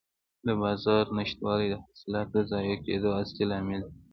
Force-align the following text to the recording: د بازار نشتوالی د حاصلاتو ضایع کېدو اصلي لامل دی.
د 0.45 0.47
بازار 0.61 1.03
نشتوالی 1.17 1.67
د 1.69 1.75
حاصلاتو 1.83 2.37
ضایع 2.51 2.77
کېدو 2.85 3.09
اصلي 3.21 3.45
لامل 3.51 3.81
دی. 3.87 3.97